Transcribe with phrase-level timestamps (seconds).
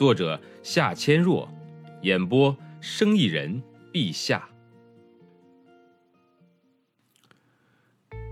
[0.00, 1.46] 作者夏千若，
[2.00, 3.62] 演播生意人
[3.92, 4.48] 陛下。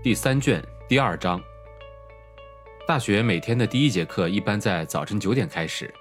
[0.01, 1.39] 第三卷第二章。
[2.87, 5.93] 大学每天的第一节课一般在早晨九点开始，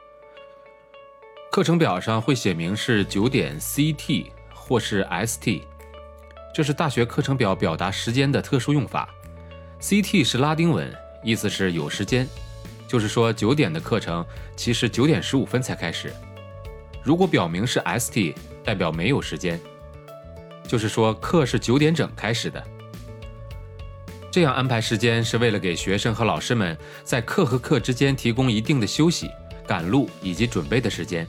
[1.52, 5.64] 课程表上会写明是九点 CT 或是 ST，
[6.54, 9.06] 这是大学课程表表达时间的特殊用法。
[9.82, 10.90] CT 是拉丁文，
[11.22, 12.26] 意思是有时间。
[12.88, 14.24] 就是说，九点的课程
[14.56, 16.10] 其实九点十五分才开始。
[17.04, 19.60] 如果表明是 ST，代表没有时间，
[20.66, 22.64] 就是说课是九点整开始的。
[24.30, 29.30] 这样安排时间是为了给学生和老师们在课和课之间提供一定的休息、
[29.66, 31.26] 赶路以及准备的时间。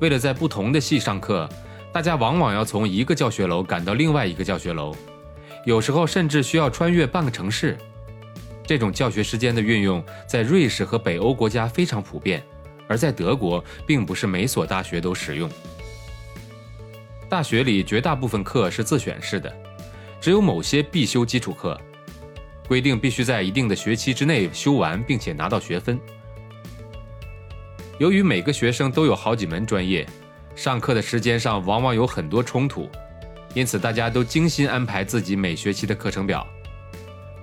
[0.00, 1.48] 为了在不同的系上课，
[1.92, 4.96] 大家往往要从一个教学楼赶到另外一个教学楼，
[5.64, 7.78] 有时候甚至需要穿越半个城市。
[8.64, 12.42] 这种教学时间的运用在瑞士和北欧国家非常普遍，
[12.86, 15.50] 而在德国并不是每所大学都使用。
[17.28, 19.52] 大学里绝大部分课是自选式的，
[20.20, 21.78] 只有某些必修基础课，
[22.68, 25.98] 规定必须在一定的学期之内修完，并且拿到学分。
[27.98, 30.06] 由于每个学生都有好几门专业，
[30.54, 32.88] 上课的时间上往往有很多冲突，
[33.54, 36.46] 因此大家都精心安排自己每学期的课程表。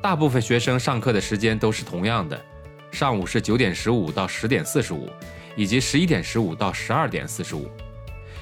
[0.02, 2.42] 大部分学生上课的时间都是同样的，
[2.90, 5.10] 上午是九点十五到十点四十五，
[5.58, 7.66] 以及十一点十五到十二点四十五；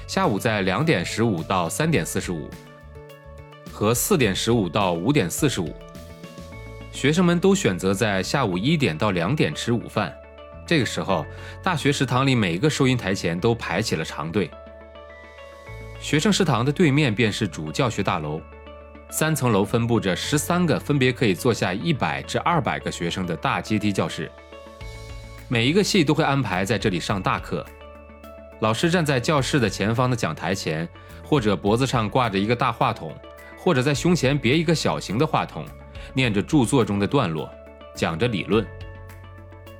[0.06, 2.48] 下午在两点十五到三点四十五，
[3.72, 5.74] 和四点十五到五点四十五。
[6.92, 10.14] 学生们都选择在下午一点到两点吃午饭。
[10.64, 11.26] 这个时候，
[11.60, 14.48] 大学食堂里每个收银台前都排起了长队。
[16.00, 18.40] 学生食堂的对面便是主教学大楼。
[19.10, 24.30] 三层楼分布着十三个分别可以坐下一百至二百个学生的大阶梯教室，
[25.48, 27.64] 每一个系都会安排在这里上大课。
[28.60, 30.86] 老师站在教室的前方的讲台前，
[31.24, 33.14] 或者脖子上挂着一个大话筒，
[33.56, 35.64] 或者在胸前别一个小型的话筒，
[36.12, 37.50] 念着著作中的段落，
[37.94, 38.66] 讲着理论。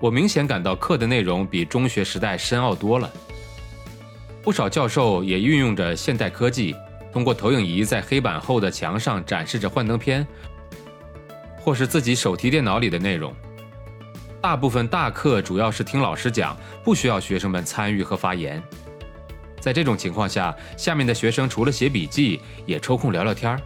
[0.00, 3.10] 我明显感到课的内容比中学时代深奥多了。
[4.42, 6.74] 不少教授也运用着现代科技。
[7.12, 10.26] 通过投影仪在黑板后的墙上展示着幻灯片，
[11.60, 13.34] 或是自己手提电脑里的内容。
[14.40, 18.62] 大部分大课主要是听老师讲，不需要学生们参与和发言。
[19.58, 23.60] 在这种情况下，下面的学生除了写笔记，也抽空聊聊天儿，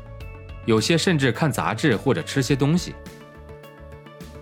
[0.64, 2.94] 有些甚至看杂志或者吃些东西。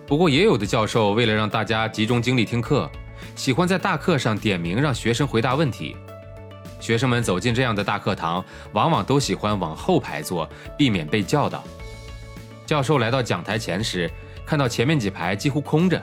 [0.07, 2.89] 不过，也有的教授为了让大家集中精力听课，
[3.35, 5.97] 喜欢在大课上点名让学生回答问题。
[6.81, 8.43] 学生们走进这样的大课堂，
[8.73, 11.63] 往往都喜欢往后排坐，避免被叫到。
[12.65, 14.09] 教授来到讲台前时，
[14.45, 16.01] 看到前面几排几乎空着，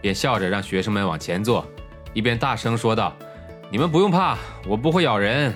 [0.00, 1.66] 便笑着让学生们往前坐，
[2.14, 3.12] 一边大声说道
[3.68, 5.52] ：“你们不用怕，我不会咬人。”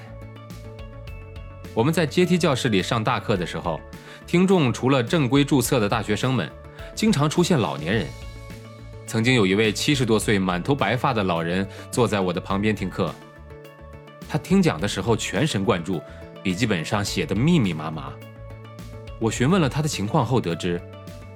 [1.72, 3.80] 我们在阶梯教室里上大课的时候，
[4.26, 6.50] 听众除了正规注册的大学生们，
[6.94, 8.06] 经常出现老年人。
[9.06, 13.14] 曾经有一位七十多岁、满头白发的老人坐在我的旁边听课。
[14.28, 16.00] 他听讲的时候全神贯注，
[16.42, 18.12] 笔记本上写的密密麻麻。
[19.18, 20.80] 我询问了他的情况后得知，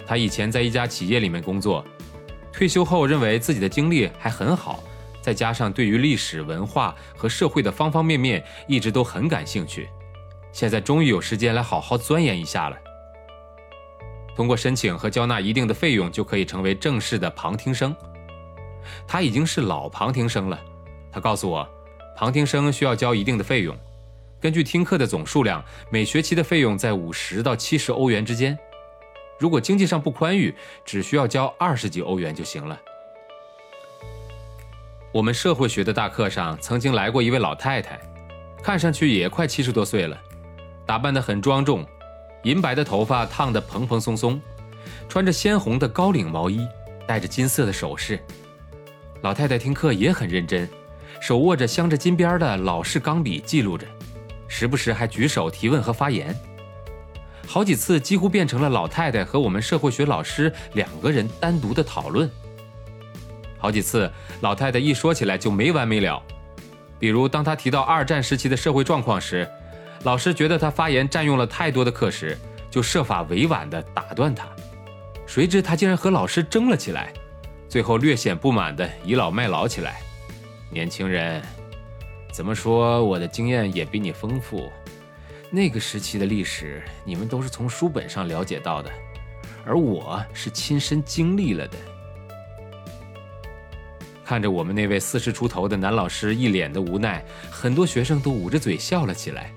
[0.06, 1.84] 他以前在一家企业里面工作，
[2.52, 4.82] 退休后认为自己的经历还很好，
[5.22, 9.88] 再加上对于历史文化和社会的方方面面一直都很感兴趣，
[10.52, 12.76] 现在终于有时间来好好钻研一下了。
[14.36, 17.94] 通过申请和交纳一定的费用，就可以成为正式的旁听生。
[19.06, 20.59] 他已经是老旁听生了，
[21.12, 21.68] 他告诉我。
[22.20, 23.74] 旁听生需要交一定的费用，
[24.38, 28.58] 根据听课的总数量，每学期的费用在五十到七十欧元之间。
[29.38, 32.78] 如果经济上不宽裕，只需要交二十几欧元就行了。
[35.12, 37.98] 我们社会学的大课上曾经来过一位老太太，
[38.62, 40.20] 看上去也快七十多岁了，
[40.84, 41.86] 打扮得很庄重，
[42.42, 44.38] 银白的头发烫得蓬蓬松松，
[45.08, 46.68] 穿着鲜红的高领毛衣，
[47.06, 48.22] 戴着金色的首饰。
[49.22, 50.68] 老太太听课也很认真。
[51.20, 53.86] 手握着镶着金边的老式钢笔记录着，
[54.48, 56.34] 时不时还举手提问和发言。
[57.46, 62.30] 好几次几乎变成了老太太和我们社会学老师两个人单独的讨论。
[63.58, 66.22] 好几次，老太太一说起来就没完没了。
[66.98, 69.46] 比如，当她提到二战时期的社会状况时，
[70.04, 72.38] 老师觉得她发言占用了太多的课时，
[72.70, 74.46] 就设法委婉地打断她。
[75.26, 77.12] 谁知她竟然和老师争了起来，
[77.68, 80.00] 最后略显不满地倚老卖老起来。
[80.72, 81.42] 年轻人，
[82.32, 84.70] 怎么说我的经验也比你丰富。
[85.50, 88.88] 那个时期的历史，你们都是从书本上了解到的，
[89.66, 91.76] 而我是亲身经历了的。
[94.24, 99.52] 看着我们那位四十出头的男老师一脸的无奈，很多学生都捂着嘴笑了起来，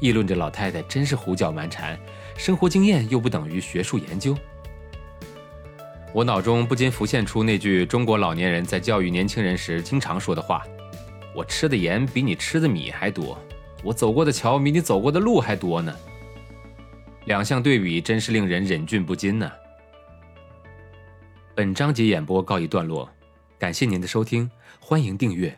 [0.00, 2.00] 议论着老太太真是胡搅蛮缠，
[2.38, 4.34] 生活经验又不等于学术研究。
[6.18, 10.64] 我脑中不禁浮现出那句中国老年人在教育年轻人时经常说的话
[11.32, 13.38] ：“我吃的盐比你吃的米还多，
[13.84, 15.94] 我走过的桥比你走过的路还多呢。”
[17.26, 19.48] 两项对比，真是令人忍俊不禁呢。
[21.54, 23.08] 本章节演播告一段落。
[23.56, 24.50] 感谢您的收听，
[24.80, 25.56] 欢迎订阅。